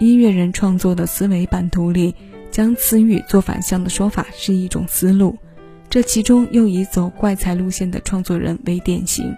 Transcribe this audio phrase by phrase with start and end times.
[0.00, 2.14] 音乐人创作的思维版图里，
[2.50, 5.36] 将词语做反向的说法是一种思路。
[5.88, 9.34] 这其中又以走怪才路线的创作人为典型。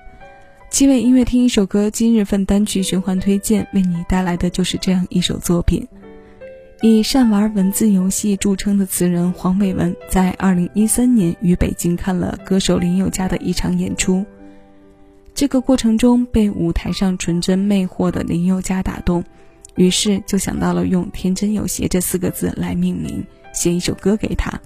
[0.70, 5.86] 七位音乐听一首歌，今日份单曲循环推荐，为你带来的就是这样一首作品。
[6.82, 14.24] 以善玩文字游戏著称的词人黄伟文，在二零一三年于北京看了歌手林宥嘉的一场演出。
[15.34, 19.24] 这个过程中，被舞台上纯真魅惑的林宥嘉打动，
[19.76, 24.58] 于是就想到了用“天真有邪”这四个字来命名，写一首歌给他。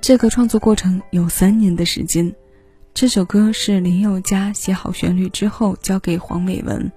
[0.00, 2.34] 这个创作过程有三年的时间。
[2.94, 6.90] 这首歌是林宥嘉写好旋律之后交给黄伟文，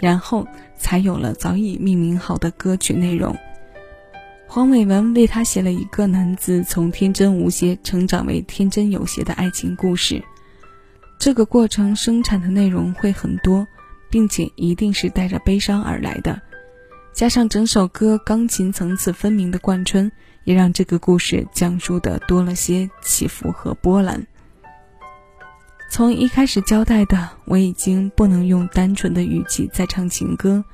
[0.00, 0.46] 然后
[0.76, 3.36] 才有了早已命名好的歌曲内容。
[4.46, 10.22] 黄伟文为他写了一个男子从天真无邪成长为天真有邪的爱情故事。
[11.18, 13.66] 这个过程生产的内容会很多，
[14.10, 16.40] 并且一定是带着悲伤而来的。
[17.12, 20.10] 加上整首歌钢琴层次分明的贯穿，
[20.44, 24.26] 也让这个故事讲述的多了些起伏和波澜。
[25.90, 30.64] 从一开始交代的我已经不能用单纯的语气再唱情歌，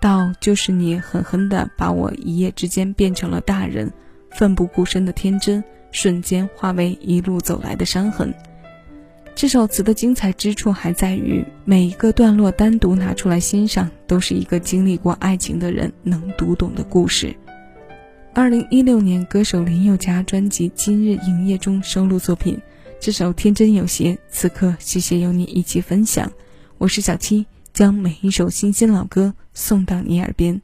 [0.00, 3.90] 到就是你狠狠地把我一夜之间变成了大人，
[4.30, 8.32] 奋不顾身的天真瞬间化为一路走来的伤痕。
[9.38, 17.36] 这首词的精彩之处还在于每一个段落单独拿出来欣赏，都是一个经历过爱情的人能读懂的故事。
[18.34, 22.60] 二零一六年，歌手林宥嘉专辑《今日营业》中收录作品。
[22.98, 26.32] 这首天真有邪，此刻谢谢有你一起分享。
[26.76, 30.60] 我是小七，将每一首新鲜老歌送到你耳边。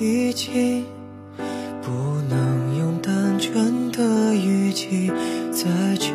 [0.00, 0.84] 已经
[1.82, 1.90] 不
[2.28, 5.10] 能用单纯的语气
[5.52, 6.10] 再唱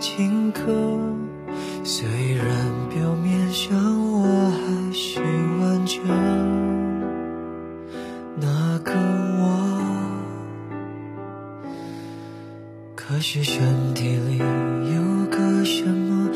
[0.00, 0.62] 情歌。
[1.84, 2.46] 虽然
[2.88, 3.76] 表面上
[4.12, 5.20] 我还是
[5.60, 6.00] 完整
[8.40, 8.92] 那个
[9.38, 9.70] 我，
[12.94, 16.30] 可是身体里有个什么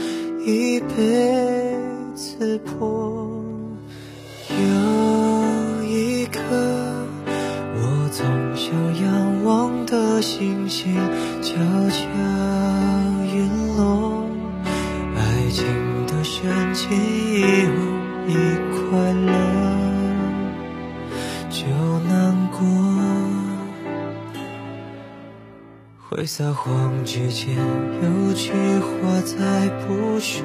[0.44, 1.74] 已被
[2.14, 3.26] 刺破。
[4.50, 4.97] 有。
[10.20, 10.94] 星星
[11.40, 11.54] 悄
[11.90, 12.06] 悄
[13.24, 14.24] 陨落，
[15.16, 15.18] 爱
[15.50, 15.64] 情
[16.06, 17.76] 的深情一无
[18.28, 18.32] 一
[18.90, 19.28] 快乐。
[21.50, 21.64] 就
[22.08, 22.58] 难过，
[26.08, 27.56] 会撒谎之前
[28.02, 30.44] 有句话再不说，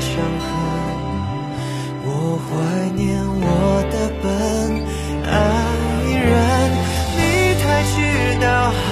[0.00, 0.46] 伤痕，
[2.04, 2.08] 我
[2.44, 2.50] 怀
[2.94, 4.24] 念我的笨
[5.24, 5.32] 爱
[6.18, 6.26] 人。
[7.16, 7.18] 你
[7.62, 7.96] 太知
[8.40, 8.82] 道害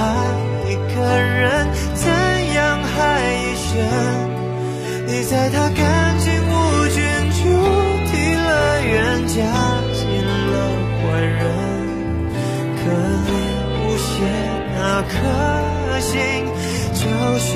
[0.69, 2.05] 一个人怎
[2.55, 2.95] 样害
[3.35, 3.71] 一生。
[5.07, 6.53] 你在他干净无
[6.89, 7.03] 菌、
[7.39, 7.43] 注
[8.11, 8.51] 定了
[8.83, 9.37] 冤家
[9.93, 10.55] 进了
[11.03, 11.41] 坏人，
[12.79, 12.81] 可
[13.29, 13.31] 怜
[13.83, 14.11] 无邪
[14.77, 15.11] 那颗
[16.01, 16.11] 心
[16.95, 17.01] 就
[17.39, 17.49] 是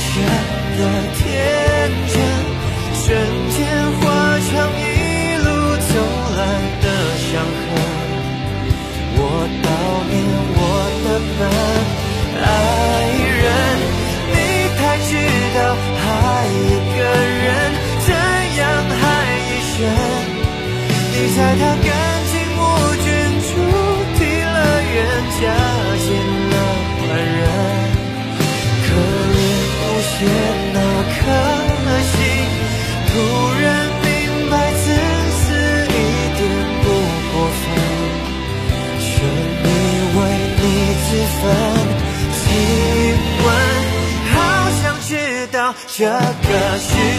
[0.00, 0.24] 孤身
[0.78, 0.82] 的
[1.14, 2.14] 天真，
[2.94, 3.39] 选
[46.00, 47.09] 这个世